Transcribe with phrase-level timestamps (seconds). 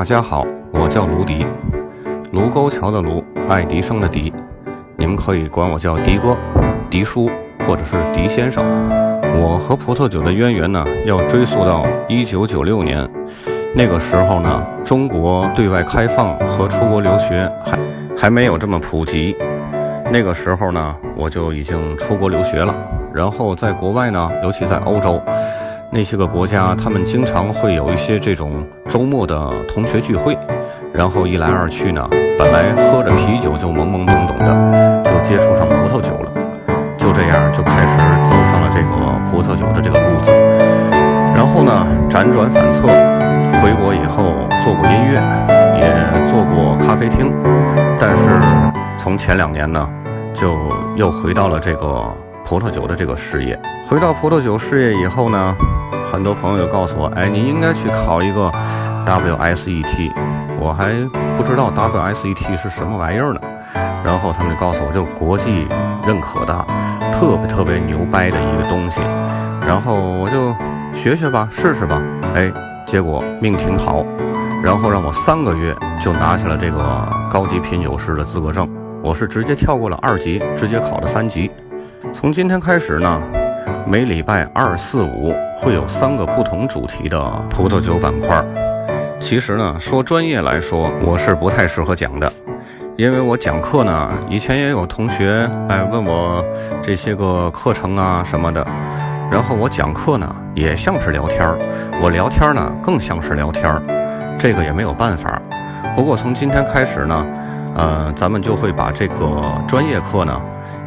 [0.00, 1.44] 大家好，我叫卢迪，
[2.32, 4.32] 卢沟桥的卢，爱迪生的迪，
[4.96, 6.34] 你们可以管我叫迪哥、
[6.88, 7.30] 迪叔
[7.66, 8.64] 或者是迪先生。
[9.38, 13.06] 我和葡萄酒的渊源呢，要追溯到一九九六年，
[13.76, 17.78] 那个时候呢，中国对外开放和出国留学还
[18.16, 19.36] 还没有这么普及。
[20.10, 22.74] 那个时候呢，我就已经出国留学了，
[23.12, 25.20] 然后在国外呢，尤其在欧洲。
[25.92, 30.38] 那些个国家，他们经常会有一些这种周末的同学聚会，
[30.92, 32.08] 然后一来二去呢，
[32.38, 36.30] 本来喝着啤酒就懵懵懂懂的，就接触上葡萄酒了，
[36.96, 40.30] 就这样就开始走上了这个葡萄酒的这个路子。
[41.34, 42.86] 然后呢，辗转反侧，
[43.60, 45.20] 回国以后做过音乐，
[45.76, 47.32] 也做过咖啡厅，
[47.98, 48.40] 但是
[48.96, 49.88] 从前两年呢，
[50.32, 50.56] 就
[50.94, 52.04] 又回到了这个
[52.44, 53.58] 葡萄酒的这个事业。
[53.88, 55.56] 回到葡萄酒事业以后呢。
[56.10, 58.50] 很多朋友就告诉我，哎，你应该去考一个
[59.06, 60.10] WSET，
[60.58, 60.92] 我还
[61.36, 63.40] 不知道 WSET 是什么玩意儿呢。
[64.04, 65.68] 然后他们就告诉我，就国际
[66.04, 66.66] 认可的，
[67.12, 69.00] 特别特别牛掰的一个东西。
[69.64, 70.52] 然后我就
[70.92, 72.02] 学学吧，试试吧。
[72.34, 72.50] 哎，
[72.86, 74.04] 结果命挺好，
[74.64, 75.72] 然后让我三个月
[76.02, 78.68] 就拿下了这个高级品酒师的资格证。
[79.00, 81.48] 我是直接跳过了二级，直接考了三级。
[82.12, 83.39] 从今天开始呢。
[83.90, 88.40] 每礼拜二、四、五会有三个不同主题的葡萄酒板块。
[89.20, 92.32] 其实呢，说专业来说，我是不太适合讲的，
[92.96, 96.40] 因为我讲课呢，以前也有同学哎问我
[96.80, 98.64] 这些个课程啊什么的，
[99.28, 101.58] 然后我讲课呢也像是聊天儿，
[102.00, 103.82] 我聊天呢更像是聊天儿，
[104.38, 105.42] 这个也没有办法。
[105.96, 107.26] 不过从今天开始呢，
[107.74, 110.40] 呃，咱们就会把这个专业课呢。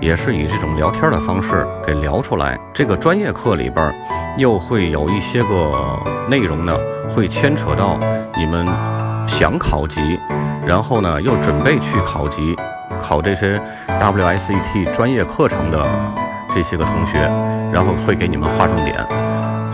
[0.04, 2.60] 也是以这种聊天的方式给聊出来。
[2.74, 3.96] 这个专业课里边，
[4.38, 5.98] 又会有一些个
[6.30, 6.78] 内容呢，
[7.10, 7.98] 会牵扯到
[8.36, 8.68] 你们
[9.28, 10.20] 想考级，
[10.66, 12.54] 然后呢又准备去考级，
[13.00, 15.88] 考这些 WSET 专业课程的
[16.54, 17.20] 这些个同学，
[17.72, 18.96] 然后会给你们划重点。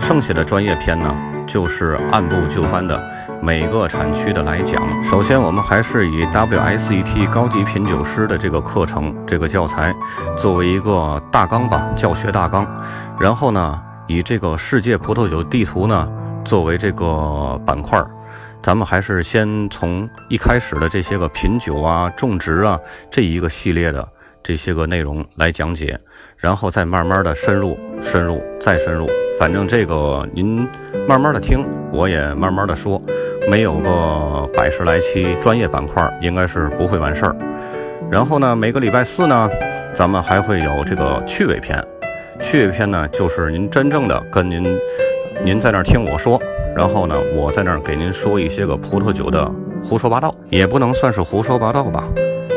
[0.00, 1.12] 剩下的专业篇呢，
[1.52, 2.98] 就是按部就班的。
[3.42, 9.94] 每个产区的来讲，首先我们还是以 WSET 高级品酒师的这个课程、这个教材
[10.36, 12.66] 作为一个大纲吧，教学大纲。
[13.18, 16.06] 然后呢，以这个世界葡萄酒地图呢
[16.44, 18.10] 作为这个板块儿，
[18.62, 22.78] 咱们还是先从一开始的这些个品酒啊、种植啊
[23.10, 24.06] 这一个系列的
[24.42, 25.98] 这些个内容来讲解，
[26.36, 29.08] 然后再慢慢的深入、深入、再深入。
[29.40, 30.68] 反正这个您
[31.08, 33.00] 慢慢的听，我也慢慢的说。
[33.48, 37.34] 没有个百十来期专业板块，应该是不会完事儿。
[38.10, 39.48] 然后呢，每个礼拜四呢，
[39.94, 41.82] 咱们还会有这个趣味篇。
[42.38, 44.62] 趣味篇呢，就是您真正的跟您，
[45.42, 46.38] 您在那儿听我说，
[46.76, 49.50] 然后呢，我在那儿给您说一些个葡萄酒的
[49.82, 52.04] 胡说八道，也不能算是胡说八道吧，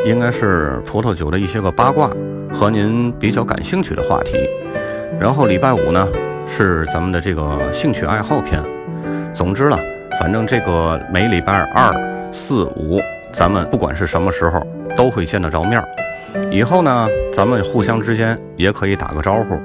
[0.04, 2.10] 应该是葡萄酒的一些个八卦
[2.52, 4.36] 和您比较感兴趣的话题。
[5.18, 6.06] 然后礼拜五呢，
[6.46, 8.62] 是咱们的这个兴趣爱好篇。
[9.32, 9.78] 总之呢。
[10.20, 11.92] 反正这个每礼拜二、
[12.32, 13.00] 四、五，
[13.32, 14.64] 咱们不管是什么时候
[14.96, 15.88] 都会见得着面儿。
[16.52, 19.58] 以后呢，咱们互相之间也可以打个招呼。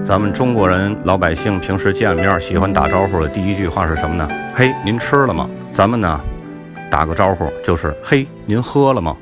[0.00, 4.28] 咱们中国人老百姓平时见面喜欢打招呼的第一句话是什么呢？
[4.54, 5.50] 嘿，您吃了吗？
[5.72, 6.20] 咱们呢，
[6.88, 9.16] 打个招呼就是嘿，您喝了吗？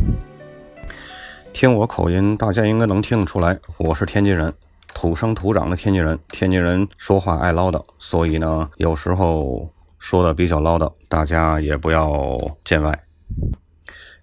[1.55, 4.53] 听我口音，大家应该能听得出来，我是天津人，
[4.97, 6.19] 土生土长的天津人。
[6.31, 9.71] 天津人说话爱唠叨，所以呢，有时候。
[9.99, 12.97] 说的比较唠叨，大家也不要见外。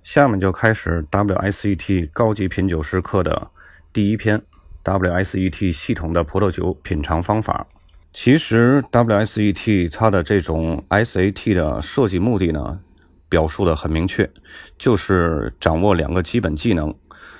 [0.03, 3.49] 下面就开始 WSET 高级品酒师课的
[3.91, 4.41] 第一篇
[4.83, 7.65] ：WSET 系统的葡萄酒品尝方法。
[8.13, 12.79] 其实 WSET 它的这种 SAT 的设计目的呢，
[13.27, 14.29] 表述的很明确，
[14.77, 16.93] 就是掌握两个基本技能，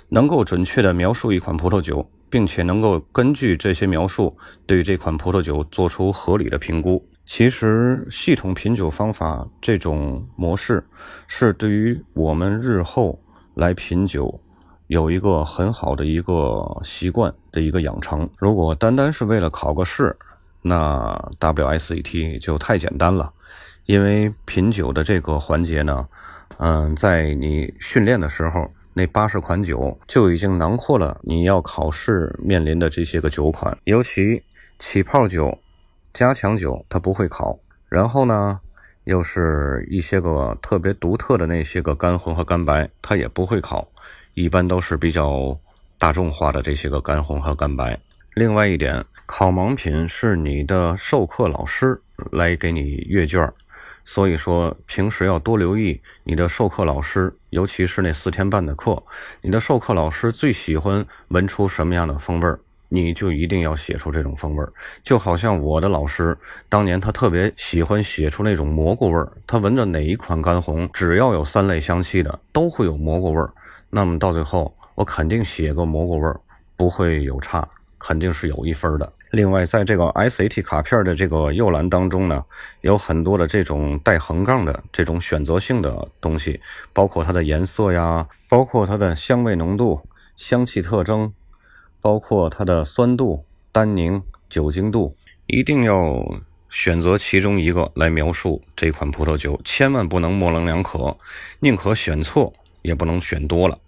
[0.10, 4.36] 能够准确的描述一款葡萄酒，并且能够根据这些描述，
[4.66, 7.04] 对这款葡萄酒做出合理的评估。
[7.26, 10.86] 其实，系统品酒方法这种模式，
[11.28, 13.18] 是对于我们日后
[13.54, 14.42] 来品酒
[14.88, 18.30] 有一个很好的一个习惯的一个养成。
[18.38, 20.16] 如果单单是为了考个试，
[20.62, 23.32] 那 WSET 就太简单了。
[23.86, 26.08] 因为品酒的这个环节呢，
[26.58, 34.42] 嗯，在你训练的时候，那八十款酒就已经囊括了你要考试面临的这些个酒款，尤其
[34.80, 35.58] 起泡酒。
[36.14, 37.58] 加强酒它不会考，
[37.90, 38.60] 然后呢，
[39.06, 43.88] 又是一些个特别独特的那些个干红和干白，它也不会考，
[44.36, 45.58] 一般都是比较
[45.98, 48.00] 大众化的这些个干红和干白。
[48.36, 52.00] 另外一点，考盲品是你的授课老师
[52.32, 53.52] 来给你阅卷，
[54.06, 59.02] 所以说，平时要多留意你的授课老师，尤其是那四天半的课，
[59.42, 62.60] 你的授课老师最喜欢闻出什么样的风味儿，
[62.90, 64.72] 你就一定要写出这种风味儿。
[65.04, 73.50] 就好像我的老师当年他特别喜欢写出那种蘑菇味儿，他闻着哪一款干红，只要有三类香气的，都会有蘑菇味儿。
[73.90, 76.40] 那么到最后，我肯定写个蘑菇味儿，
[76.76, 77.68] 不会有差，
[77.98, 79.14] 肯定是有一分的。
[79.34, 82.46] 另外，在这个 SAT 卡片的这个右栏当中呢，
[82.82, 86.62] 有很多的这种带横杠的这种选择性的东西，
[86.94, 90.08] 包括它的颜色呀，包括它的香味浓度、
[90.38, 91.34] 香气特征，
[92.00, 96.24] 包括它的酸度、单宁、酒精度，一定要
[96.70, 101.18] 选择其中一个来描述这款葡萄酒，千万不能模棱两可，
[101.60, 102.54] 宁可选错，
[102.84, 103.80] 也不能选多了。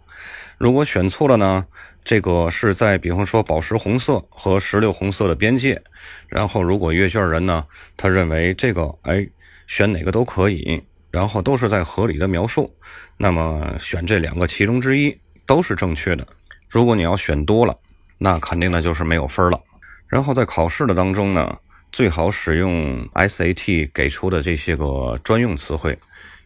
[0.57, 1.65] 如果选错了呢？
[2.03, 5.81] 这个是在比方说宝石红色和石榴红色的边界，
[6.27, 7.65] 然后如果阅卷人呢，
[7.97, 9.27] 他认为这个哎
[9.65, 12.71] 选哪个都可以，然后都是在合理的描述，
[13.17, 15.17] 那么选这两个其中之一
[15.47, 16.27] 都是正确的。
[16.69, 17.75] 如果你要选多了，
[18.19, 19.59] 那肯定的就是没有分了。
[20.07, 21.57] 然后在考试的当中呢，
[21.91, 25.97] 最好使用 SAT 给出的这些个专用词汇，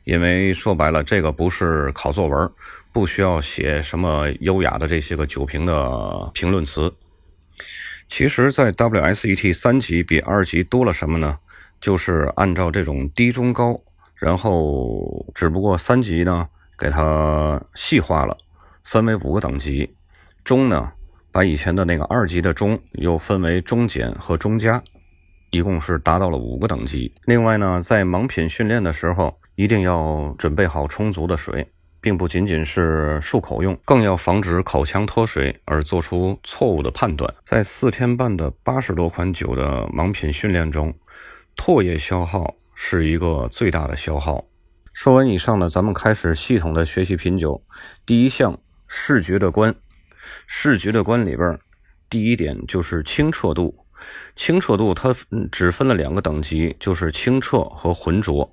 [0.05, 2.49] 因为说白了，这个不是考作文。
[2.91, 6.93] 不需要写什么优雅的这些个酒瓶的评论词。
[8.07, 11.37] 其实，在 WSET 三级比二级多了什么呢？
[11.79, 13.75] 就是按照这种低、中、高，
[14.15, 16.47] 然后只不过三级呢
[16.77, 18.35] 给它细化了，
[18.83, 19.95] 分为五个等级。
[20.43, 20.91] 中呢，
[21.31, 24.81] 把以前的那个二级的中又分为中减和中加，
[25.51, 27.13] 一共是达到了五个等级。
[27.25, 31.65] 另外呢，在盲品训练的时候，一定要准备好充足的水。
[32.01, 37.33] 并不仅仅是漱口用，更要防止口腔脱水而做出错误的判断。
[37.43, 40.93] 在四天半的八十多款酒的盲品训练中，
[41.57, 44.43] 唾液消耗是一个最大的消耗。
[44.93, 47.61] 说完以上呢，咱们开始系统的学习品酒。
[48.05, 49.73] 第一项，视觉的观。
[50.45, 51.59] 视觉的观里边，
[52.09, 53.85] 第一点就是清澈度。
[54.35, 55.13] 清澈度它
[55.51, 58.49] 只分了两个等级，就是清澈和浑浊。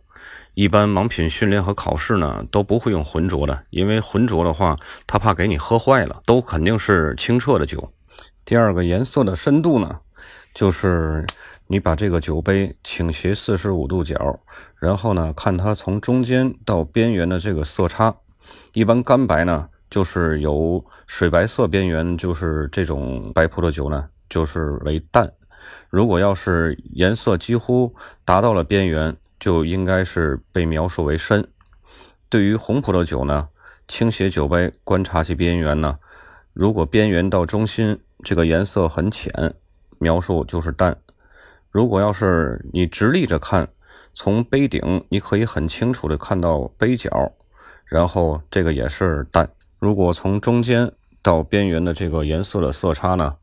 [0.56, 4.74] 一般盲品训练和考试呢都不会用浑浊的，因为浑浊的话，
[5.06, 7.92] 他怕给你喝坏了，都肯定是清澈的酒。
[8.46, 10.00] 第二个颜色的深度呢，
[10.54, 11.26] 就是
[11.66, 14.34] 你把这个酒杯倾斜四十五度角，
[14.78, 18.16] 然后呢看它从中间到边缘的这个色差。
[18.72, 25.30] 一般干白呢就是由水白色边缘，就是这种白葡萄酒呢就是为淡。
[25.90, 27.94] 如果要是颜色几乎
[28.24, 29.14] 达到了边缘。
[29.38, 31.46] 就应该是被描述为深。
[32.28, 33.48] 对于红葡萄酒呢，
[33.88, 35.98] 倾斜酒杯观察其边缘呢，
[36.52, 39.54] 如果边缘到中心这个颜色很浅，
[39.98, 40.96] 描述就是淡。
[41.70, 43.68] 如果要是你直立着看，
[44.14, 47.10] 从杯顶你可以很清楚的看到杯角，
[47.84, 49.48] 然后这个也是淡。
[49.78, 50.90] 如果从中间
[51.22, 53.36] 到边缘的这个颜色的色差呢，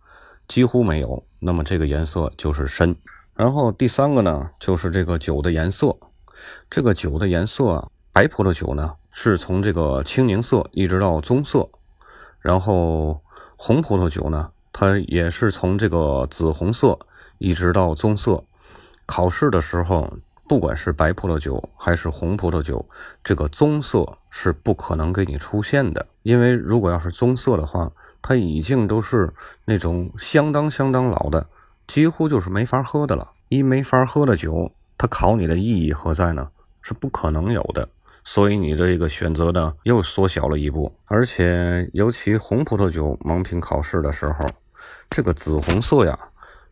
[0.47, 2.95] 几乎没有，那么这个颜色就是深。
[3.35, 5.95] 然后第三个呢，就是这个酒的颜色。
[6.69, 11.69] 这个酒的颜色啊，白葡萄酒呢是从这个青柠色一直到棕色，
[12.41, 13.21] 然后
[13.55, 16.97] 红葡萄酒呢，它也是从这个紫红色
[17.37, 18.43] 一直到棕色。
[19.05, 20.11] 考试的时候，
[20.47, 22.85] 不管是白葡萄酒还是红葡萄酒，
[23.23, 29.33] 这个棕色是不可能给你出现的，因为如果要是棕色的话，它已经都是
[29.65, 31.47] 那种相当相当老的。
[31.93, 33.33] 几乎就是没法喝的了。
[33.49, 36.49] 一没法喝的酒，它考你的意义何在呢？
[36.81, 37.87] 是不可能有的。
[38.23, 40.91] 所以你这个选择呢，又缩小了一步。
[41.05, 44.43] 而且，尤其红葡萄酒盲品考试的时候，
[45.07, 46.17] 这个紫红色呀，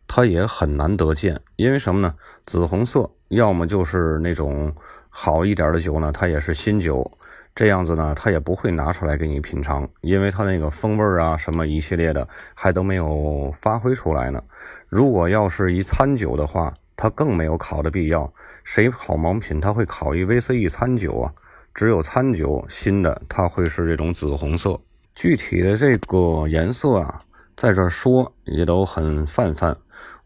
[0.08, 1.40] 它也很难得见。
[1.54, 2.12] 因为什么呢？
[2.44, 4.74] 紫红色要么就是那种
[5.08, 7.08] 好一点的酒呢，它也是新酒。
[7.54, 14.42] 这样子呢，他也不会拿出来给你品尝，因为他那个风味啊，什么一系列的还都没有发挥出来呢。
[14.88, 18.32] 如果要是一餐酒的话，他更没有考的必要。
[18.64, 21.32] 谁考盲品他会考一 VCE 餐酒啊？
[21.74, 24.78] 只有餐酒新的，它会是这种紫红色。
[25.14, 27.20] 具体的这个颜色啊，
[27.56, 29.76] 在这说也都很泛泛，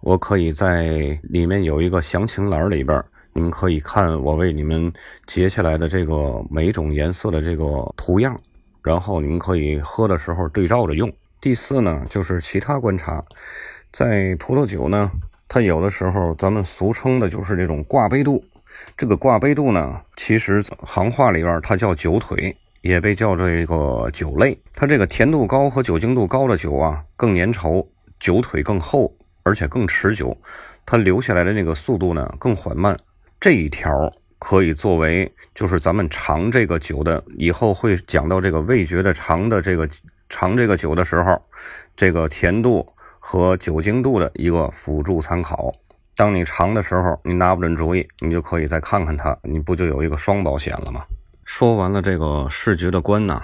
[0.01, 3.05] 我可以在里面有一个详情栏里边。
[3.37, 4.91] 你们可以看我为你们
[5.27, 7.65] 截下来的这个每种颜色的这个
[7.95, 8.35] 图样，
[8.83, 11.13] 然后你们可以喝的时候对照着用。
[11.39, 13.23] 第四呢，就是其他观察，
[13.93, 15.13] 在葡萄酒呢，
[15.49, 18.43] 它有的时候咱们俗称的就是这种挂杯度。
[18.97, 24.59] 这个挂杯度呢，其实行话里边它叫酒腿，也被叫这个酒类。
[24.75, 27.87] 它这个甜度高和酒精度高的酒啊，更粘稠，
[28.19, 30.35] 酒腿更厚，而且更持久，
[30.87, 32.97] 它留下来的那个速度呢更缓慢。
[33.47, 39.89] 这一条可以作为就是咱们尝这个酒的，以后会讲到这个味觉的尝的这个
[40.29, 41.41] 尝这个酒的时候，
[41.95, 42.85] 这个甜度
[43.21, 45.73] 和酒精度的一个辅助参考。
[46.17, 51.05] 当你尝的时候，你拿不准主意，你就可以再看看它，你不就有一个双保险了吗？
[51.45, 53.41] 说完了这个视觉的观呢，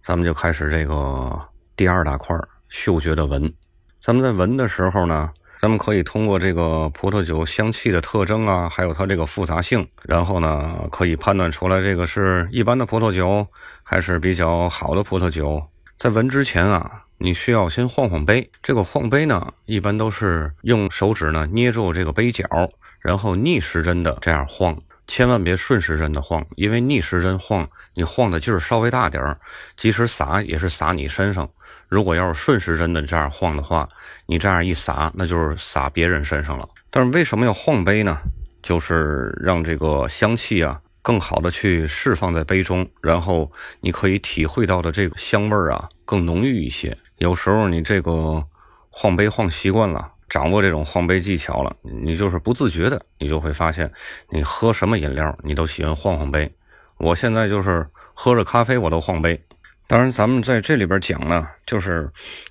[0.00, 1.38] 咱们就开始这个
[1.76, 2.34] 第二大块
[2.70, 3.52] 嗅觉的闻。
[4.00, 13.46] 咱们在闻的时候呢，咱们可以通过这个葡萄酒香气的特征啊，还有它这个复杂性，然后呢，可以判断出来这个是一般的葡萄酒
[13.82, 15.62] 还是比较好的葡萄酒。
[15.96, 17.02] 在闻之前啊。
[17.18, 22.44] 你需要先晃晃杯，这个晃杯呢，一般都是用手指呢捏住这个杯角，
[23.00, 29.38] 然后逆时针的这样晃，千万别顺时针的晃，因为逆时针晃，你晃的劲儿稍微大点儿，
[29.78, 31.48] 即使洒也是洒你身上。
[31.88, 33.88] 如果要是顺时针的这样晃的话，
[34.26, 36.68] 你这样一洒，那就是洒别人身上了。
[36.90, 38.18] 但是为什么要晃杯呢？
[38.62, 40.80] 就是让这个香气啊。
[41.02, 43.48] 更好的去释放在杯中，然后
[43.80, 46.98] 你可以体会到的这个香味儿啊更浓郁一些。
[47.18, 48.44] 有时候你这个
[48.90, 53.88] 晃杯晃习惯了，掌握这种晃杯技巧了，你就是不自觉的，你就会发现，
[54.30, 56.52] 你喝什么饮料你都喜欢晃晃杯。
[56.96, 59.40] 我现在就是喝着咖啡我都晃杯。
[59.86, 62.08] 当然，咱们在这里边讲呢，就是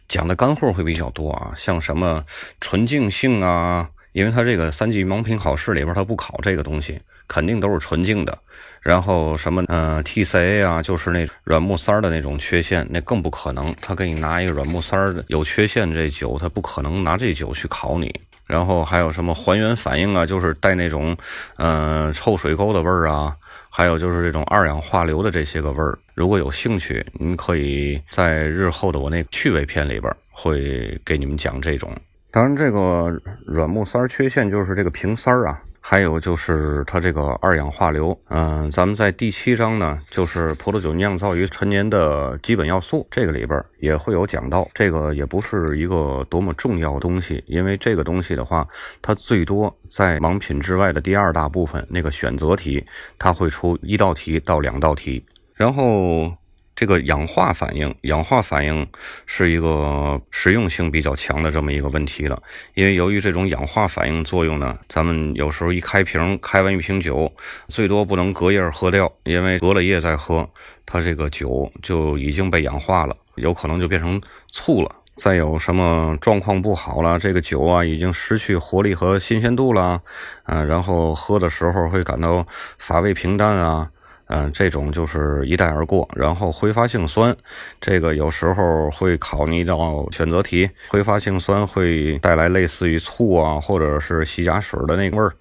[0.08, 2.24] 讲的干货会比较多啊，像什么
[2.62, 7.00] 纯净性啊，因为它这个三级盲品考试里边它不考这个东西。
[7.28, 8.38] 肯定都是纯净的，
[8.82, 13.66] 然后什么嗯 TCA 啊，就是那软木塞儿的那种缺陷，那更不可能。
[13.82, 18.14] 他给你拿一个软木塞儿的有缺陷这酒，他不可能拿这酒去考你。
[18.46, 21.18] 然后还有什么还原反应啊，就是带那种
[21.58, 23.36] 嗯臭水沟的味儿啊，
[23.78, 26.00] 还有就是这种二氧化硫的这些个味儿。
[26.14, 31.92] 如果有兴趣，您可以在日后的我那趣味片里边会给你们讲这种。
[32.32, 33.12] 当然，这个
[33.46, 35.62] 软木塞儿缺陷就是这个瓶塞儿啊。
[35.88, 44.68] 还有就是它这个二氧化硫，嗯，咱们在第七章呢，就是葡萄酒酿造于陈年的基本要素，这个里边也会有讲到。
[44.74, 48.68] 这个也不是一个多么重要的东西，因为这个东西的话，
[49.00, 52.84] 它最多在盲品之外的第二大部分那个选择题，
[53.20, 55.24] 它会出一道题到两道题，
[55.54, 56.34] 然后。
[56.76, 58.86] 这个氧化反应，氧化反应
[59.26, 62.42] 是一个实用性比较强的这么一个问题了。
[62.74, 67.32] 因为由于这种氧化反应作用呢，咱们有时候一开瓶，开完一瓶酒，
[67.70, 70.48] 最多不能隔夜喝掉，因为隔了夜再喝，
[70.86, 74.94] 它这个酒就已经被氧化了，有可能就变成醋了。
[75.16, 80.02] 再有什么状况不好了，这个酒啊已经失去活力和新鲜度了，
[80.44, 82.46] 嗯，然后喝的时候会感到
[82.78, 83.90] 乏味平淡啊。
[84.28, 86.08] 嗯，这种就是一带而过。
[86.16, 87.36] 然后挥发性酸，
[87.80, 90.68] 这个有时候会考你一道选择题。
[90.90, 95.32] 挥发性酸会带来类似于醋啊，或者是洗甲水的那个味儿。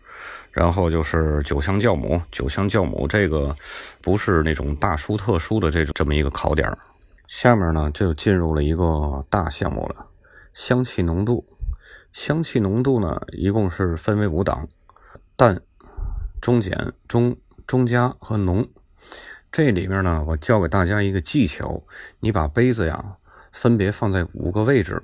[0.52, 3.54] 然后就是酒香酵母，酒香酵母这个
[4.02, 6.70] 不是那种大殊特殊的这种这么一个考点。
[7.26, 10.06] 下面呢就进入了一个大项目了，
[10.52, 11.42] 香气浓度。
[12.12, 14.68] 香气浓度呢一共是分为五档：
[15.36, 15.58] 淡、
[16.42, 17.34] 中碱、中。
[17.66, 18.68] 中加和浓，
[19.50, 21.82] 这里面呢，我教给大家一个技巧，
[22.20, 23.16] 你把杯子呀
[23.52, 25.02] 分别放在五个位置，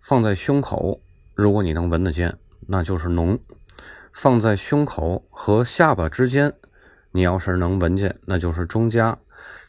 [0.00, 1.00] 放在胸口，
[1.34, 2.36] 如果你能闻得见，
[2.68, 3.38] 那就是浓；
[4.12, 6.52] 放在胸口和下巴之间，
[7.10, 9.18] 你要是能闻见，那就是中加；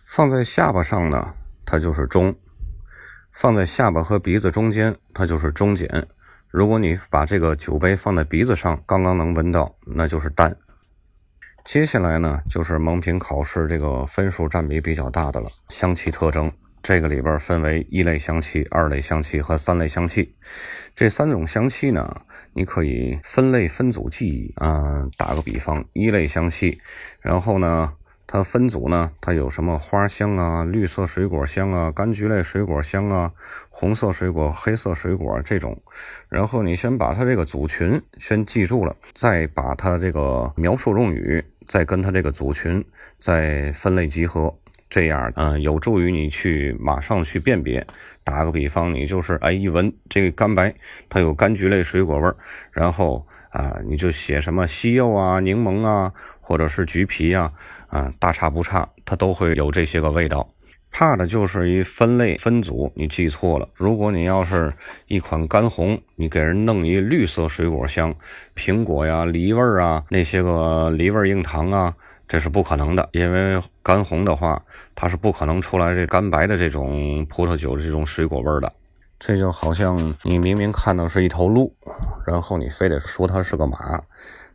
[0.06, 1.34] 放在下巴上呢，
[1.66, 2.34] 它就是中；
[3.32, 6.08] 放在下巴和鼻子中间，它就是中碱。
[6.50, 10.56] 如果你把这个酒杯放在鼻子上，刚刚能闻到，那就是淡。
[11.68, 15.50] 接下来呢，就是盲品考试这个分数占比比较大的了。
[15.68, 16.50] 香气特征，
[16.82, 20.34] 这个里边分为一类香气、二类香气和三类香气。
[20.96, 22.22] 这三种香气呢，
[22.54, 25.10] 你可以分类分组记忆啊。
[25.18, 26.80] 打个比方，一类香气，
[27.20, 27.92] 然后呢，
[28.26, 33.34] 它分组呢，它有什么花香啊、绿色水果香啊、柑橘类水果香啊、
[33.68, 35.78] 红色水果、黑色水果这种。
[36.30, 41.44] 然后你先把它这个组群先记住了，再把它这个描述用语。
[41.68, 42.84] 再跟它这个组群
[43.18, 44.54] 再分类集合，
[44.90, 47.86] 这样嗯有助于你去马上去辨别。
[48.24, 50.74] 打个比方，你就是哎一闻这个干白，
[51.08, 52.36] 它有柑橘类水果味儿，
[52.72, 57.54] 然后啊你就写什么西柚啊、柠檬啊，或者是橘皮啊，
[57.88, 60.48] 啊大差不差，它都会有这些个味道。
[60.92, 63.70] 怕的就是一分类分组，你记错了。
[63.76, 64.74] 如果你要是
[65.08, 68.14] 一款干红，你给人弄一绿色水果香，
[68.56, 71.94] 苹果呀、梨味儿啊，那些个梨味硬糖啊，
[72.28, 73.08] 这是不可能的。
[73.12, 74.60] 因为干红的话，
[74.96, 78.74] 它是不可能出来这干白的这种葡萄酒这种水果味的。
[79.20, 81.76] 这就好像你明明看到是一头鹿，
[82.26, 84.02] 然后你非得说它是个马，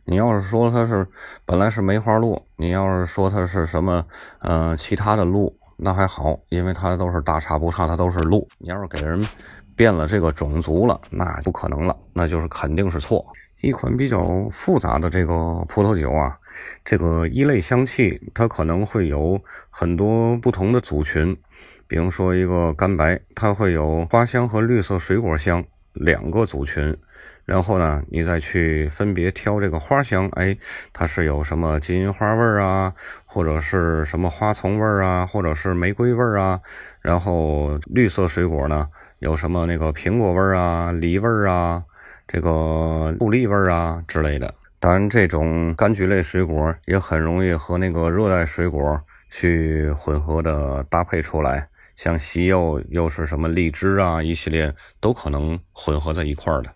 [0.05, 1.07] 你要是说它是
[1.45, 4.05] 本来是梅花鹿，你要是说它是什么，
[4.39, 8.47] 呃，其他的鹿，那还好，因为它都是大差不差，它都是鹿。
[8.57, 9.25] 你要是给人
[9.75, 13.25] 变了这个种族了，那不可能了，那就是肯定是错。
[13.61, 15.33] 一款比较复杂的这个
[15.69, 16.37] 葡萄酒啊，
[16.83, 21.35] 这个一类香气它可能会有很多不同的组群，
[21.87, 25.63] 比如说一个干白，它会有花香和绿色水果香
[25.93, 26.95] 两个组群。
[27.45, 30.57] 然后呢，你再去分别挑这个花香，哎，
[30.93, 32.93] 它是有什么金银花味儿啊，
[33.33, 36.59] 或者是什么花丛味儿啊，或者是玫瑰味儿啊。
[37.01, 38.87] 然后绿色水果呢，
[39.17, 41.83] 有什么那个苹果味儿啊、梨味儿啊、
[42.27, 44.53] 这个布利味儿啊之类的。
[44.79, 56.69] 当然，这种柑橘类水果也很容易和那个热带水果去混合的搭配出来，像西柚又是什么荔枝啊，一系列都可能混合在一块儿的。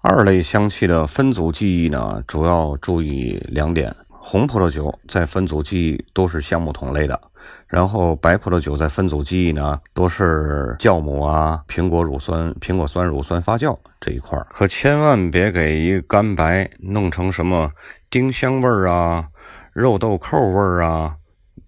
[0.00, 3.94] 二类香气的分组记忆呢，主要注意两点：
[4.30, 7.18] 红葡萄酒在分组记忆都是橡木桶类的，
[7.66, 14.46] 然后白葡萄酒在分组记忆呢都是酵母啊、苹果乳酸、苹果酸乳酸发酵这一块儿。
[14.50, 17.72] 可千万别给一干白弄成什么
[18.10, 19.26] 丁香味儿啊、
[19.72, 21.16] 肉豆蔻味儿啊、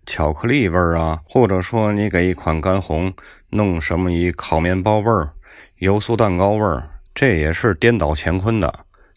[0.05, 3.11] 巧克力味儿啊，或者说你给一款干红
[3.49, 5.31] 弄什么一烤面包味儿、
[5.79, 6.87] 油酥蛋糕味儿。
[7.15, 8.71] 这也是颠倒乾坤的，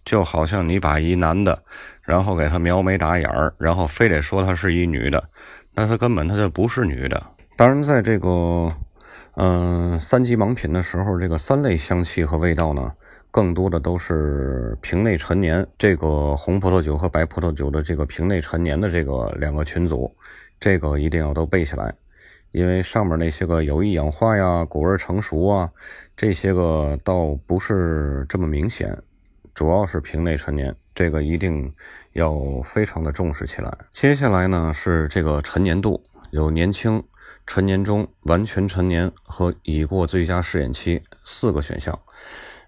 [0.05, 1.61] 就好像你把一男的，
[2.03, 5.23] 然后给他描眉打眼儿，然后非得说她是一女的，
[5.73, 7.21] 那她根本她就不是女的。
[7.55, 8.69] 当然，在这个
[9.35, 12.91] 嗯三级盲品的时候，这个三类香气和味道呢，
[13.31, 20.13] 更多的都是瓶内陈年，这个红葡萄酒和白葡萄酒的这个瓶内陈年的这个两个群组，
[20.59, 21.93] 这个一定要都背起来。
[22.51, 25.67] 因为上面那些个有意氧化呀、果味成熟啊，
[26.15, 28.95] 这些个倒不是这么明显，
[29.55, 31.73] 主要是瓶内陈年，这个一定
[32.13, 33.71] 要非常的重视起来。
[33.91, 37.03] 接下来呢是这个陈年度，有年轻、
[37.47, 41.97] 陈年中、完全陈年和已过最佳试验期四个选项。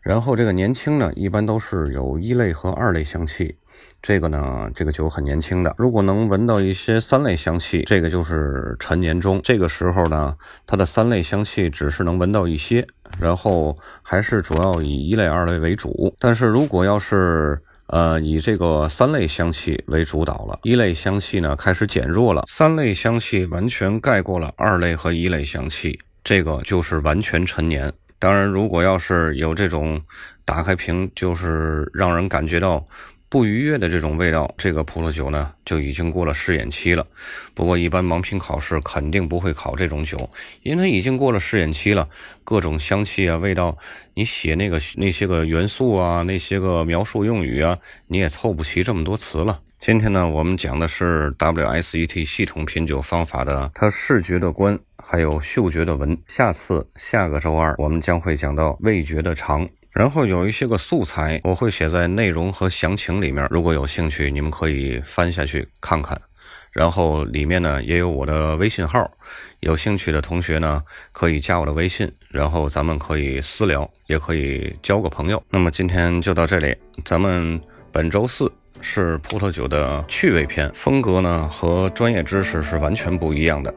[0.02, 3.58] 然后这个年轻呢，一般都是有一类和二类香气。
[4.04, 5.74] 这个呢，这个酒很年轻的。
[5.80, 9.42] 如果能闻到一些三类香气，这个就是陈年中。
[9.44, 12.86] 这个时候呢，它的三类香气只是能闻到一些，
[13.20, 16.16] 然后还是主要以一类、二类为主。
[16.20, 27.92] 但是如果要是呃以这个三类香气为主导了，一类香气呢开始减弱了，三类香气完全盖过了二类和一类香气，这个就是完全陈年。
[28.18, 30.02] 当然，如果要是有这种
[30.44, 32.86] 打开瓶就是让人感觉到。
[33.36, 37.06] 不愉悦的这种味道，这个葡萄酒呢就已经过了试验期了。
[37.54, 40.30] 不过，一般盲品考试肯定不会考这种酒，
[40.64, 42.08] 因为它已经过了试验期了。
[42.46, 43.78] 各种香气啊、味道，
[44.14, 49.60] 你写那个那些个元素啊、那些个描述用语啊，你也凑不齐这么多词了。
[49.80, 56.18] 今天呢，我们讲的是 WSET 系统品酒方法的它视觉的观，还有嗅觉的闻。
[56.26, 59.68] 下次下个周二，我们将会讲到味觉的尝。
[59.96, 63.48] 然后有一些个素材，我会写在内容和详情里面。
[63.50, 66.20] 如果有兴趣，你们可以翻下去看看。
[66.74, 69.10] 然后里面呢也有我的微信号，
[69.62, 75.42] 有兴趣的同学呢可以加我的微信，然后咱们可以私聊，也可以交个朋友。
[75.50, 77.58] 那么今天就到这里，咱们
[77.94, 83.74] 本周四是葡萄酒的趣味篇，风格呢和专业知识是完全不一样的。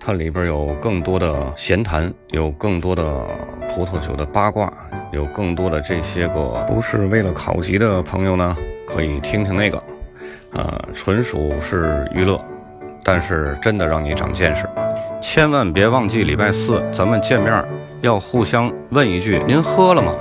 [0.00, 3.04] 它里边有更多的闲谈，有更多的
[3.68, 4.72] 葡萄酒的八卦，
[5.12, 8.56] 有更多的这些个不是为了考级的朋友呢，
[8.86, 9.82] 可以听听那个，
[10.54, 12.42] 呃，纯属是娱乐，
[13.04, 14.66] 但是真的让你长见识。
[15.20, 17.62] 千万别忘记礼拜四咱们见面
[18.00, 20.14] 要互相问一句：您喝了吗？